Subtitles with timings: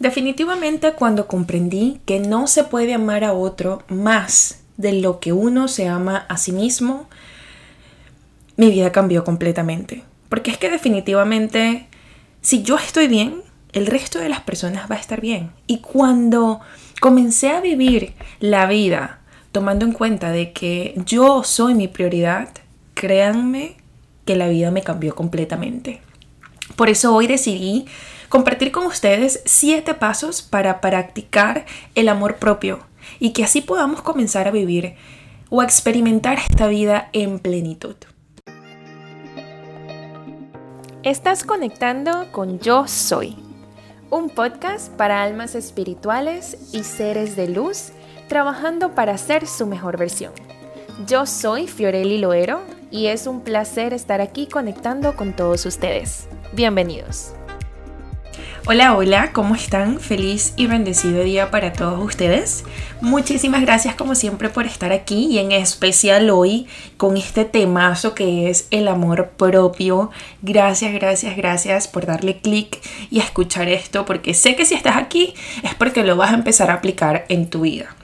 [0.00, 5.68] Definitivamente cuando comprendí que no se puede amar a otro más de lo que uno
[5.68, 7.06] se ama a sí mismo,
[8.56, 10.02] mi vida cambió completamente.
[10.30, 11.86] Porque es que definitivamente,
[12.40, 13.42] si yo estoy bien,
[13.72, 15.50] el resto de las personas va a estar bien.
[15.66, 16.60] Y cuando
[17.00, 19.20] comencé a vivir la vida
[19.52, 22.48] tomando en cuenta de que yo soy mi prioridad,
[22.94, 23.76] créanme
[24.24, 26.00] que la vida me cambió completamente.
[26.74, 27.84] Por eso hoy decidí
[28.30, 32.78] compartir con ustedes siete pasos para practicar el amor propio
[33.18, 34.94] y que así podamos comenzar a vivir
[35.50, 37.96] o a experimentar esta vida en plenitud.
[41.02, 43.36] Estás conectando con Yo Soy,
[44.10, 47.90] un podcast para almas espirituales y seres de luz
[48.28, 50.32] trabajando para ser su mejor versión.
[51.06, 52.60] Yo soy Fiorelli Loero
[52.92, 56.28] y es un placer estar aquí conectando con todos ustedes.
[56.52, 57.32] Bienvenidos.
[58.66, 60.00] Hola, hola, ¿cómo están?
[60.00, 62.64] Feliz y bendecido día para todos ustedes.
[63.00, 66.66] Muchísimas gracias como siempre por estar aquí y en especial hoy
[66.98, 70.10] con este temazo que es el amor propio.
[70.42, 72.78] Gracias, gracias, gracias por darle clic
[73.10, 76.70] y escuchar esto porque sé que si estás aquí es porque lo vas a empezar
[76.70, 77.96] a aplicar en tu vida.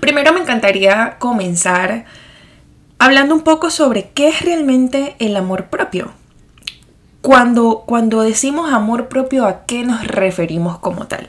[0.00, 2.04] Primero me encantaría comenzar
[2.98, 6.12] hablando un poco sobre qué es realmente el amor propio.
[7.26, 11.28] Cuando, cuando decimos amor propio, ¿a qué nos referimos como tal?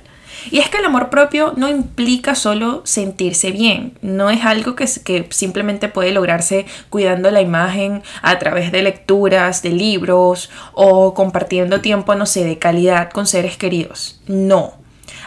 [0.51, 4.85] Y es que el amor propio no implica solo sentirse bien, no es algo que,
[5.03, 11.81] que, simplemente puede lograrse cuidando la imagen a través de lecturas, de libros o compartiendo
[11.81, 14.21] tiempo, no sé, de calidad con seres queridos.
[14.27, 14.75] No,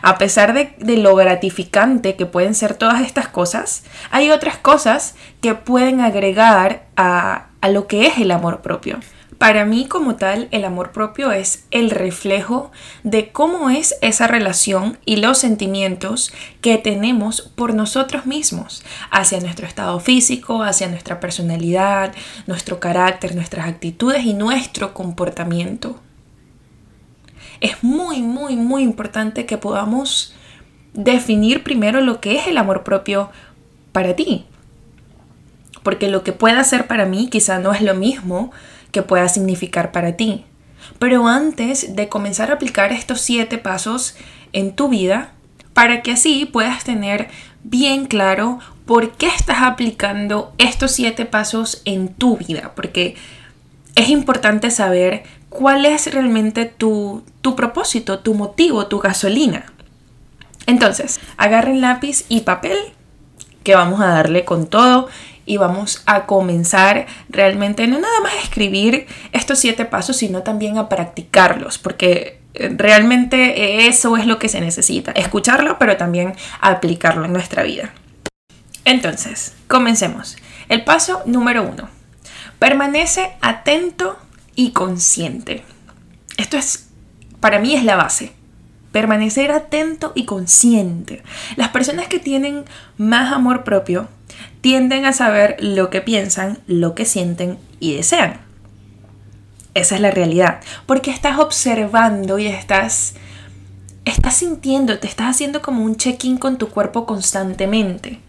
[0.03, 5.57] a pesar de, lo gratificante que pueden ser todas estas cosas, hay otras cosas que
[5.57, 9.01] pueden agregar a, a lo que es el amor propio.
[9.41, 12.71] Para mí como tal, el amor propio es el reflejo
[13.05, 19.67] de cómo es esa relación y los sentimientos que tenemos por nosotros mismos, hacia nuestro
[19.67, 22.13] estado físico, hacia nuestra personalidad,
[22.47, 25.99] nuestro carácter, nuestras actitudes y nuestro comportamiento
[27.63, 30.35] es muy, muy, muy importante que podamos
[30.93, 33.31] definir primero lo que es el amor propio
[33.93, 34.45] para ti.
[35.83, 38.53] Porque lo que pueda ser para mí quizá no es lo mismo
[38.93, 40.45] que pueda significar para ti.
[40.99, 44.17] Pero antes de comenzar a aplicar estos siete pasos
[44.53, 45.33] en tu vida,
[45.75, 47.29] para que así puedas tener
[47.63, 52.73] bien claro por qué estás aplicando estos siete pasos en tu vida.
[52.75, 53.15] Porque
[53.95, 59.67] es importante saber cuál es realmente tu, tu propósito, tu motivo, tu gasolina.
[60.67, 62.79] Entonces, agarren lápiz y papel,
[63.63, 65.09] que vamos a darle con todo
[65.51, 70.79] y vamos a comenzar realmente no nada más a escribir estos siete pasos, sino también
[70.79, 77.25] a practicarlos, porque eh, realmente eso es lo que se necesita, escucharlo, pero también aplicarlo
[77.25, 77.93] en nuestra vida.
[78.85, 80.37] Entonces, comencemos.
[80.69, 81.89] El paso número uno.
[82.61, 84.21] Permanece atento
[84.55, 85.65] y consciente.
[86.37, 86.91] Esto es,
[87.41, 88.35] para mí es la base.
[88.93, 91.25] Permanecer atento y consciente.
[91.57, 92.67] Las personas que tienen
[92.99, 94.09] más amor propio
[94.61, 98.41] tienden a saber lo que piensan, lo que sienten y desean.
[99.75, 100.61] Esa es la realidad.
[100.87, 103.15] Porque estás observando y estás,
[104.05, 108.21] estás sintiendo, te estás haciendo como un check-in con tu cuerpo constantemente.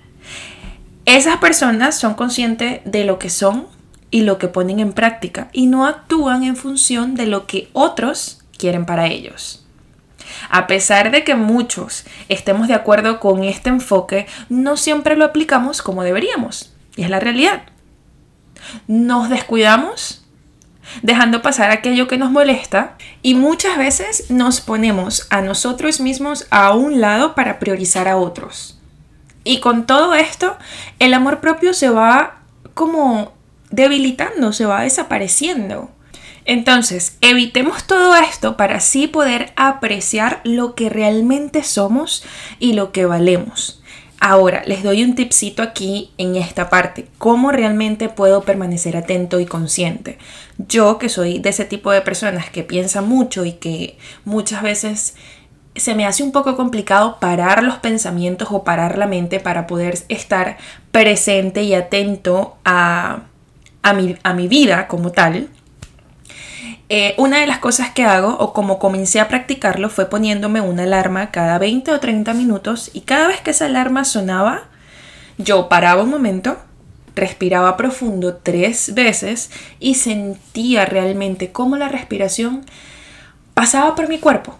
[1.05, 3.67] Esas personas son conscientes de lo que son,
[4.11, 8.41] y lo que ponen en práctica y no actúan en función de lo que otros
[8.57, 9.60] quieren para ellos.
[10.49, 15.81] A pesar de que muchos estemos de acuerdo con este enfoque, no siempre lo aplicamos
[15.81, 16.73] como deberíamos.
[16.95, 17.63] Y es la realidad.
[18.87, 20.21] Nos descuidamos
[21.01, 26.71] dejando pasar aquello que nos molesta y muchas veces nos ponemos a nosotros mismos a
[26.71, 28.79] un lado para priorizar a otros.
[29.43, 30.57] Y con todo esto,
[30.99, 32.41] el amor propio se va
[32.73, 33.33] como
[33.71, 35.89] debilitando, se va desapareciendo.
[36.45, 42.23] Entonces, evitemos todo esto para así poder apreciar lo que realmente somos
[42.59, 43.81] y lo que valemos.
[44.19, 47.07] Ahora, les doy un tipcito aquí en esta parte.
[47.17, 50.19] ¿Cómo realmente puedo permanecer atento y consciente?
[50.57, 55.15] Yo, que soy de ese tipo de personas que piensa mucho y que muchas veces
[55.75, 59.97] se me hace un poco complicado parar los pensamientos o parar la mente para poder
[60.09, 60.57] estar
[60.91, 63.21] presente y atento a
[63.83, 63.93] a
[64.33, 65.49] mi, vida como tal,
[66.93, 70.83] eh, una de las cosas que hago, o como comencé a practicarlo, fue poniéndome una
[70.83, 74.63] alarma cada 20 o 30 minutos y cada vez que esa alarma sonaba,
[75.37, 76.57] yo paraba un momento,
[77.15, 82.65] respiraba profundo tres veces y sentía realmente cómo la respiración
[83.53, 84.57] pasaba por mi cuerpo.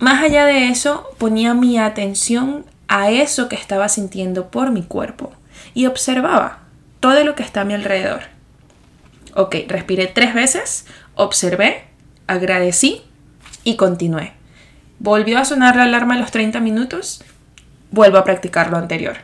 [0.00, 5.32] más allá de eso, ponía mi atención a eso que estaba sintiendo por mi cuerpo
[5.72, 6.58] y observaba
[6.98, 8.22] todo lo que está a mi alrededor.
[9.34, 11.84] Ok, respiré tres veces, observé,
[12.26, 13.02] agradecí
[13.64, 14.32] y continué.
[14.98, 17.24] Volvió a sonar la alarma a los 30 minutos,
[17.90, 19.16] vuelvo a practicar lo anterior.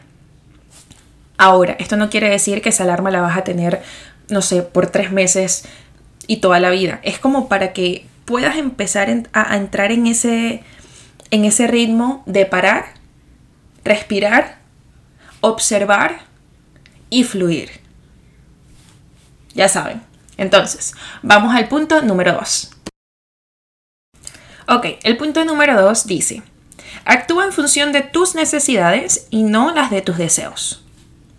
[1.36, 3.82] Ahora, esto no quiere decir que esa alarma la vas a tener,
[4.28, 5.64] no sé, por tres meses
[6.26, 6.98] y toda la vida.
[7.04, 10.62] Es como para que puedas empezar a, entrar en ese,
[11.30, 12.86] en ese ritmo de parar,
[13.84, 14.58] respirar,
[15.40, 16.20] observar
[17.08, 17.70] y fluir.
[19.54, 20.07] Ya saben.
[20.38, 22.70] Entonces, vamos al punto número 2.
[24.68, 26.42] Ok, el punto número 2 dice,
[27.04, 30.84] actúa en función de tus necesidades y no las de tus deseos.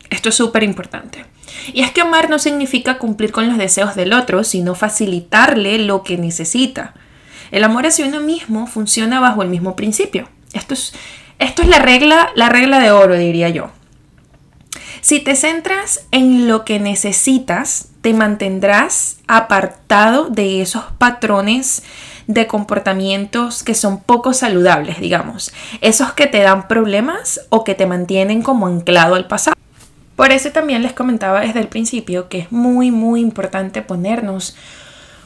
[0.10, 1.25] Esto es súper importante.
[1.74, 6.04] Y es que amar no significa cumplir con los deseos del otro, sino facilitarle lo
[6.04, 6.94] que necesita.
[7.52, 10.28] El amor hacia uno mismo funciona bajo el mismo principio.
[10.54, 10.94] Esto es,
[11.38, 13.72] esto es la regla, la regla de oro, diría yo.
[15.02, 21.84] Si te centras en lo que necesitas, te mantendrás apartado de esos patrones
[22.28, 25.52] de comportamientos que son poco saludables, digamos,
[25.82, 29.56] esos que te dan problemas o que te mantienen como anclado al pasado.
[30.16, 34.56] Por eso también les comentaba desde el principio que es muy, muy importante ponernos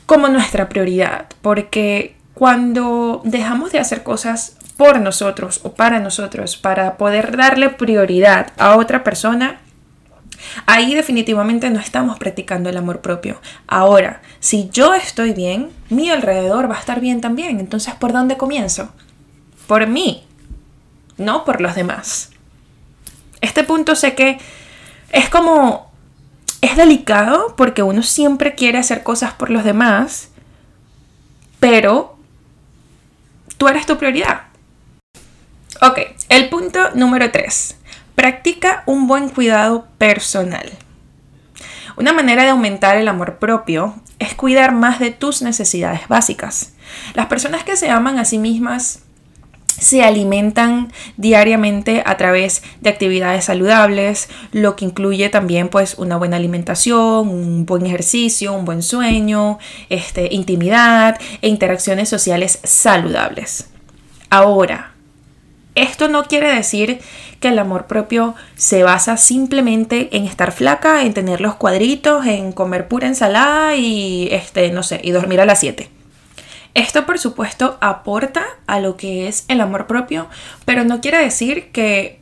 [0.06, 6.98] como nuestra prioridad, porque cuando dejamos de hacer cosas por nosotros o para nosotros, para
[6.98, 9.62] poder darle prioridad a otra persona,
[10.66, 13.40] ahí definitivamente no estamos practicando el amor propio.
[13.66, 17.62] Ahora, si yo estoy bien, mi alrededor va a estar bien también.
[17.62, 18.90] Entonces, ¿por dónde comienzo?
[19.68, 20.26] Por mí,
[21.16, 22.32] no por los demás.
[23.40, 24.38] Este punto sé que
[25.14, 25.94] es como,
[26.60, 30.28] es delicado porque uno siempre quiere hacer cosas por los demás,
[31.62, 32.18] pero
[33.58, 34.52] tú eres tu prioridad.
[35.86, 36.00] Ok,
[36.30, 37.76] el punto número 3.
[38.16, 40.72] Practica un buen cuidado personal.
[41.98, 46.72] Una manera de aumentar el amor propio es cuidar más de tus necesidades básicas.
[47.16, 49.02] Las personas que se aman a sí mismas
[49.68, 56.38] se alimentan diariamente a través de actividades saludables, lo que incluye también pues una buena
[56.38, 59.60] alimentación, un buen ejercicio, un buen sueño,
[59.90, 63.68] este, intimidad e interacciones sociales saludables.
[64.30, 64.93] Ahora,
[65.76, 67.00] esto no quiere decir
[67.40, 72.52] que el amor propio se basa simplemente en estar flaca, en tener los cuadritos, en
[72.52, 75.90] comer pura ensalada y este, no sé, y dormir a las 7.
[76.76, 80.28] Esto por supuesto aporta a lo que es el amor propio,
[80.66, 82.20] pero no quiere decir que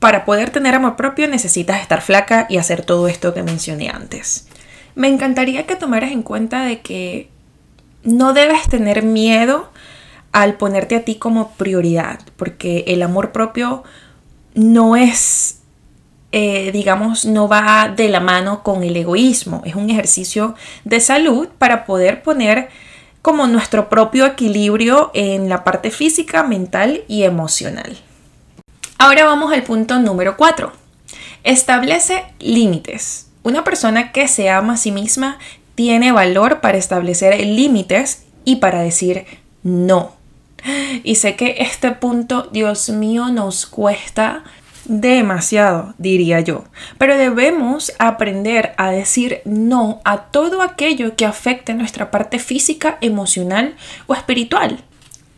[0.00, 4.48] para poder tener amor propio necesitas estar flaca y hacer todo esto que mencioné antes.
[4.94, 7.28] Me encantaría que tomaras en cuenta de que
[8.02, 9.70] no debes tener miedo
[10.32, 13.84] al ponerte a ti como prioridad, porque el amor propio
[14.54, 15.60] no es,
[16.32, 21.48] eh, digamos, no va de la mano con el egoísmo, es un ejercicio de salud
[21.58, 22.70] para poder poner
[23.20, 27.96] como nuestro propio equilibrio en la parte física, mental y emocional.
[28.98, 30.72] Ahora vamos al punto número 4.
[31.44, 33.28] Establece límites.
[33.42, 35.38] Una persona que se ama a sí misma
[35.74, 39.24] tiene valor para establecer límites y para decir
[39.62, 40.21] no.
[41.02, 44.44] Y sé que este punto, Dios mío, nos cuesta
[44.84, 46.64] demasiado, diría yo.
[46.98, 53.74] Pero debemos aprender a decir no a todo aquello que afecte nuestra parte física, emocional
[54.06, 54.82] o espiritual.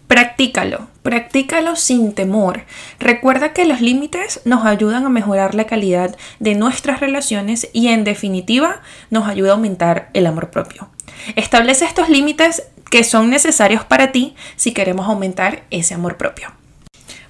[0.08, 2.64] Practícalo, practícalo sin temor.
[3.00, 8.04] Recuerda que los límites nos ayudan a mejorar la calidad de nuestras relaciones y en
[8.04, 10.88] definitiva nos ayuda a aumentar el amor propio.
[11.36, 16.52] Establece estos límites que son necesarios para ti si queremos aumentar ese amor propio.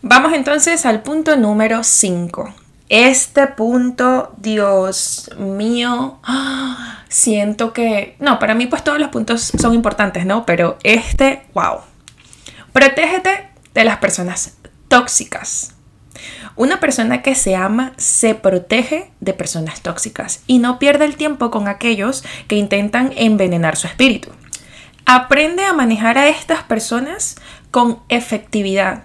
[0.02, 2.54] Vamos entonces al punto número 5.
[2.90, 6.18] Este punto, Dios mío,
[7.08, 8.16] siento que...
[8.18, 10.44] No, para mí pues todos los puntos son importantes, ¿no?
[10.44, 11.78] Pero este, wow.
[12.74, 15.74] Protégete de las personas tóxicas.
[16.56, 21.50] Una persona que se ama se protege de personas tóxicas y no pierde el tiempo
[21.50, 24.30] con aquellos que intentan envenenar su espíritu.
[25.06, 27.36] Aprende a manejar a estas personas
[27.70, 29.04] con efectividad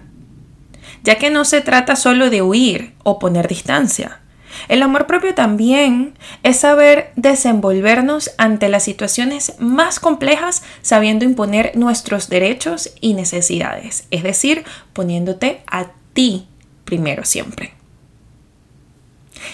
[1.02, 4.20] ya que no se trata solo de huir o poner distancia.
[4.68, 12.28] El amor propio también es saber desenvolvernos ante las situaciones más complejas sabiendo imponer nuestros
[12.28, 16.48] derechos y necesidades, es decir, poniéndote a ti
[16.84, 17.74] primero siempre.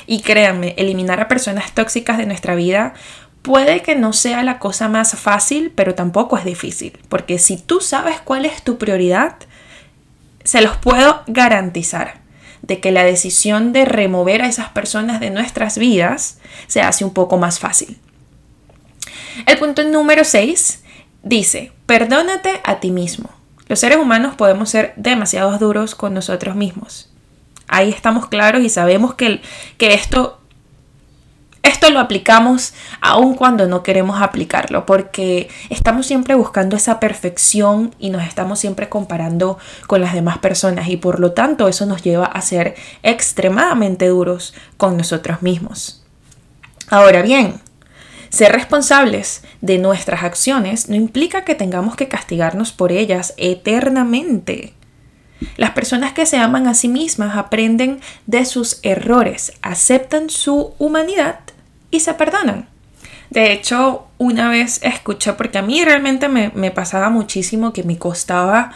[0.06, 2.94] Y créanme, eliminar a personas tóxicas de nuestra vida
[3.42, 7.80] puede que no sea la cosa más fácil, pero tampoco es difícil, porque si tú
[7.80, 9.36] sabes cuál es tu prioridad,
[10.42, 12.25] se los puedo garantizar
[12.66, 17.12] de que la decisión de remover a esas personas de nuestras vidas se hace un
[17.12, 17.99] poco más fácil.
[19.46, 20.82] El punto número 6
[21.23, 23.30] dice, perdónate a ti mismo.
[23.68, 27.11] Los seres humanos podemos ser demasiado duros con nosotros mismos.
[27.68, 29.40] Ahí estamos claros y sabemos que,
[29.76, 30.40] que esto
[31.66, 38.11] esto lo aplicamos aun cuando no queremos aplicarlo, porque estamos siempre buscando esa perfección y
[38.11, 42.26] nos estamos siempre comparando con las demás personas y por lo tanto eso nos lleva
[42.26, 46.04] a ser extremadamente duros con nosotros mismos.
[46.88, 47.61] Ahora bien,
[48.28, 54.75] ser responsables de nuestras acciones no implica que tengamos que castigarnos por ellas eternamente.
[55.56, 61.40] Las personas que se aman a sí mismas aprenden de sus errores, aceptan su humanidad
[61.90, 62.68] y se perdonan.
[63.30, 68.72] De hecho, una vez escuché, porque a mí realmente me, pasaba muchísimo que me costaba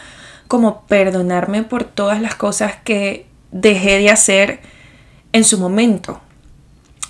[0.47, 4.59] como perdonarme por todas las cosas que dejé de hacer
[5.31, 6.19] en su momento.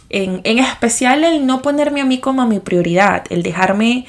[0.09, 4.05] En, especial el no ponerme a mí como mi prioridad, el dejarme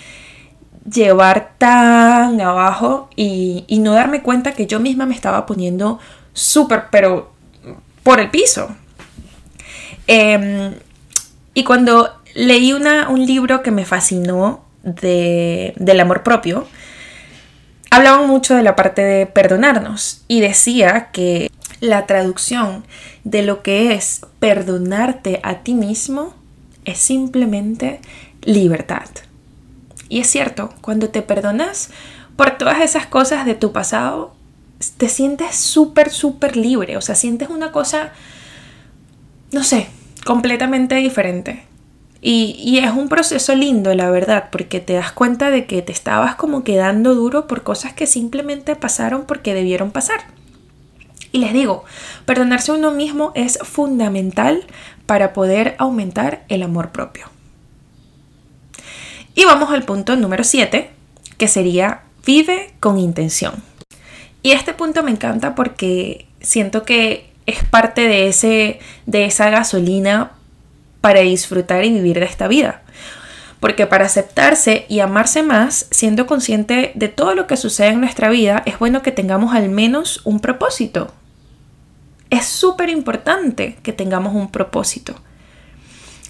[0.90, 6.00] llevar tan abajo y, no darme cuenta que yo misma me estaba poniendo
[6.34, 7.32] súper, pero
[8.02, 8.68] por el piso.
[10.06, 10.74] Em,
[11.54, 16.66] y cuando leí un libro que me fascinó del amor propio,
[17.90, 22.84] hablaban mucho de la parte de perdonarnos y decía que la traducción
[23.24, 26.34] de lo que es perdonarte a ti mismo
[26.84, 28.00] es simplemente
[28.42, 29.08] libertad.
[30.08, 31.90] Y es cierto, cuando te perdonas
[32.36, 34.34] por todas esas cosas de tu pasado,
[34.96, 36.96] te sientes súper, súper libre.
[36.96, 38.12] O sea, sientes una cosa,
[39.52, 39.88] no sé,
[40.24, 41.64] completamente diferente.
[42.24, 46.36] Y, es un proceso lindo, la verdad, porque te das cuenta de que te estabas
[46.36, 50.20] como quedando duro por cosas que simplemente pasaron porque debieron pasar.
[51.32, 51.84] Y les digo,
[52.24, 54.64] perdonarse a uno mismo es fundamental
[55.06, 57.26] para poder aumentar el amor propio.
[59.34, 60.90] Y vamos al punto número 7,
[61.38, 63.54] que sería vive con intención.
[64.44, 70.32] Y este punto me encanta porque siento que es parte de, ese, de esa gasolina
[71.00, 72.82] para disfrutar y vivir de esta vida.
[73.60, 78.28] Porque para aceptarse y amarse más, siendo consciente de todo lo que sucede en nuestra
[78.28, 81.12] vida, es bueno que tengamos al menos un propósito.
[82.30, 85.14] Es súper importante que tengamos un propósito.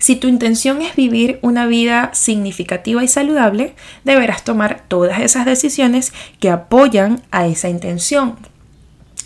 [0.02, 6.12] Si tu intención es vivir una vida significativa y saludable, deberás tomar todas esas decisiones
[6.40, 8.36] que apoyan a esa intención.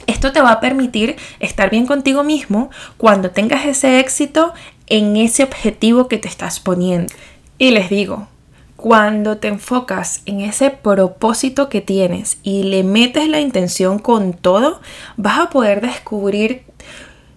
[0.06, 4.52] Esto te va a permitir estar bien contigo mismo cuando tengas ese éxito
[4.86, 7.12] en ese objetivo que te estás poniendo.
[7.58, 8.28] Y les digo,
[8.76, 14.80] cuando te enfocas en ese propósito que tienes y le metes la intención con todo,
[15.16, 16.62] vas a poder descubrir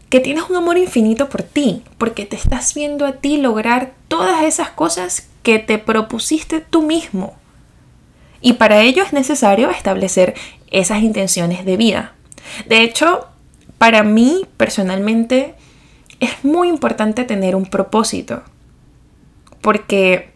[0.10, 4.44] que tienes un amor infinito por ti, porque te estás viendo a ti lograr todas
[4.44, 7.34] esas cosas que te propusiste tú mismo.
[8.42, 10.34] Y para ello es necesario establecer
[10.72, 12.14] esas intenciones de vida.
[12.68, 13.28] De hecho,
[13.78, 15.56] para mí personalmente
[16.20, 18.44] es muy importante tener un propósito,
[19.62, 20.32] porque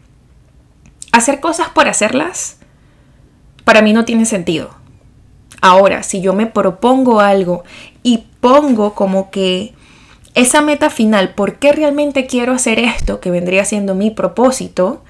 [1.12, 2.58] hacer cosas por hacerlas,
[3.64, 4.70] para mí no tiene sentido.
[5.60, 7.64] Ahora, si yo me propongo algo
[8.02, 9.74] y pongo como que
[10.34, 15.02] esa meta final, ¿por qué realmente quiero hacer esto que vendría siendo mi propósito?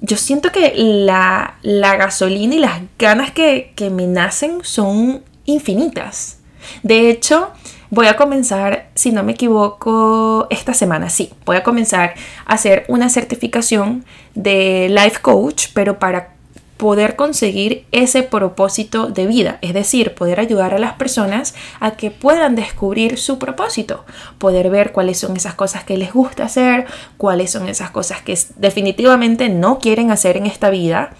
[0.00, 6.38] Yo siento que la, gasolina y las ganas que, que me nacen son infinitas.
[6.82, 7.50] De hecho,
[7.90, 12.14] voy a comenzar, si no me equivoco, esta semana, sí, voy a comenzar
[12.46, 16.32] a hacer una certificación de life coach, pero para
[16.82, 22.10] poder conseguir ese propósito de vida, es decir, poder ayudar a las personas a que
[22.10, 24.04] puedan descubrir su propósito,
[24.38, 26.86] poder ver cuáles son esas cosas que les gusta hacer,
[27.18, 31.14] cuáles son esas cosas que definitivamente no quieren hacer en esta vida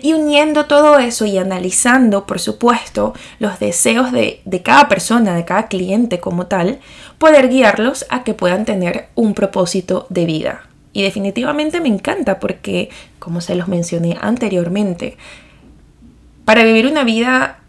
[0.00, 5.68] y uniendo todo eso y analizando, por supuesto, los deseos de, cada persona, de cada
[5.68, 6.80] cliente como tal,
[7.18, 10.62] poder guiarlos a que puedan tener un propósito de vida.
[10.92, 15.16] Y definitivamente me encanta porque, como se los mencioné anteriormente,
[16.44, 17.60] para vivir una vida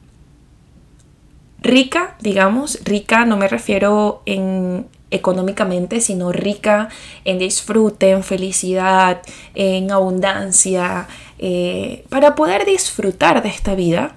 [1.61, 6.89] rica, digamos, rica no me refiero en económicamente, sino rica
[7.23, 9.21] en disfrute, en felicidad,
[9.55, 11.07] en abundancia.
[11.39, 14.15] Eh, para poder disfrutar de esta vida,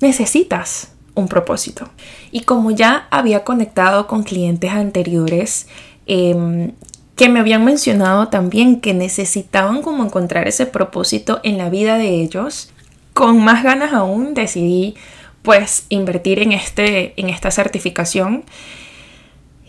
[0.00, 1.88] necesitas un propósito.
[2.30, 5.66] Y como ya había conectado con clientes anteriores,
[6.06, 6.72] em,
[7.16, 12.20] que me habían mencionado también que necesitaban como encontrar ese propósito en la vida de
[12.20, 12.70] ellos,
[13.14, 14.94] con más ganas aún decidí
[15.40, 18.44] pues invertir en, este, en esta certificación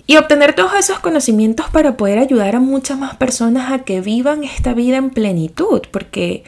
[0.08, 4.46] y obtener todos esos conocimientos para poder ayudar a muchas más personas a que vivan
[4.46, 6.46] esta vida en plenitud, porque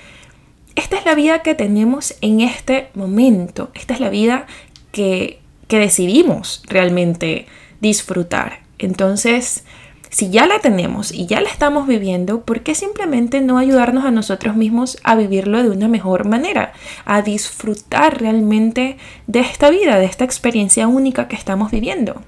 [0.75, 4.47] esta es la vida que tenemos en este momento, esta es la vida
[4.93, 7.47] que, que decidimos realmente
[7.81, 8.61] disfrutar.
[8.77, 9.65] Entonces,
[10.09, 14.11] si ya la tenemos y ya la estamos viviendo, ¿por qué simplemente no ayudarnos a
[14.11, 16.71] nosotros mismos a vivirlo de una mejor manera?
[17.03, 18.97] A disfrutar realmente
[19.27, 22.23] de esta vida, de esta experiencia única que estamos viviendo.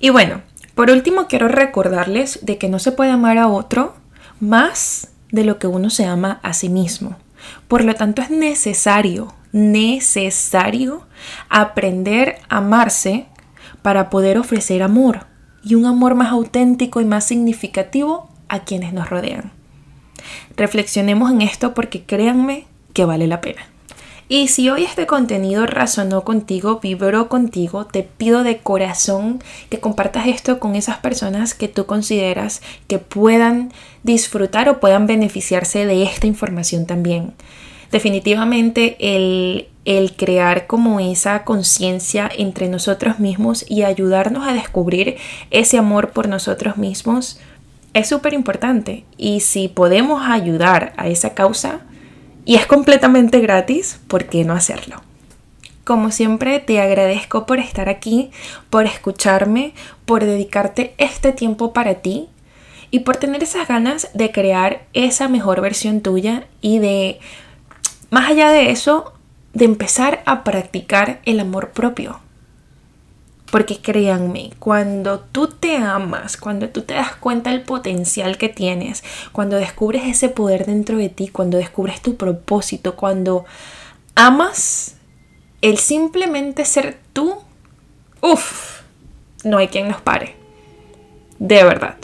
[0.00, 0.42] Y bueno,
[0.74, 3.94] por último quiero recordarles de que no se puede amar a otro
[4.40, 7.16] más de lo que uno se ama a sí mismo.
[7.68, 11.06] Por lo tanto es necesario, necesario
[11.48, 13.26] aprender a amarse
[13.82, 15.26] para poder ofrecer amor
[15.62, 19.52] y un amor más auténtico y más significativo a quienes nos rodean.
[20.56, 23.62] Reflexionemos en esto porque créanme que vale la pena.
[24.28, 30.26] Y si hoy este contenido razonó contigo, vibró contigo, te pido de corazón que compartas
[30.26, 36.26] esto con esas personas que tú consideras que puedan disfrutar o puedan beneficiarse de esta
[36.26, 37.34] información también.
[37.90, 45.16] Definitivamente el, el crear como esa conciencia entre nosotros mismos y ayudarnos a descubrir
[45.50, 47.38] ese amor por nosotros mismos
[47.92, 49.04] es súper importante.
[49.18, 51.80] Y si podemos ayudar a esa causa
[52.44, 55.02] y es completamente gratis, ¿por qué no hacerlo?
[55.84, 58.30] Como siempre, te agradezco por estar aquí,
[58.70, 62.28] por escucharme, por dedicarte este tiempo para ti
[62.90, 67.18] y por tener esas ganas de crear esa mejor versión tuya y de,
[68.10, 69.12] más allá de eso,
[69.54, 72.21] de empezar a practicar el amor propio.
[73.52, 79.04] Porque créanme, cuando tú te amas, cuando tú te das cuenta del potencial que tienes,
[79.30, 83.44] cuando descubres ese poder dentro de ti, cuando descubres tu propósito, cuando
[84.14, 84.96] amas
[85.60, 87.40] el simplemente ser tú,
[88.22, 88.80] uff,
[89.44, 90.34] no hay quien nos pare.
[91.38, 91.96] De verdad.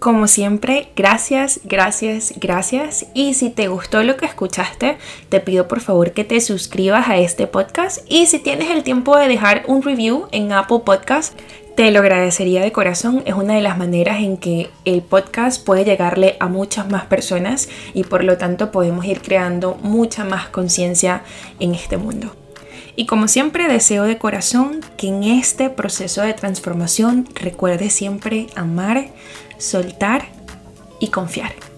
[0.00, 3.04] Como siempre, gracias, gracias, gracias.
[3.12, 4.96] Y si te gustó lo que escuchaste,
[5.28, 7.98] te pido por favor que te suscribas a este podcast.
[8.08, 11.38] Y si tienes el tiempo de dejar un review en Apple Podcast,
[11.76, 13.22] te lo agradecería de corazón.
[13.26, 17.68] Es una de las maneras en que el podcast puede llegarle a muchas más personas
[17.92, 21.24] y por lo tanto podemos ir creando mucha más conciencia
[21.58, 22.34] en este mundo.
[22.96, 29.08] Y como siempre deseo de corazón que en este proceso de transformación recuerde siempre amar,
[29.58, 30.28] soltar
[30.98, 31.69] y confiar.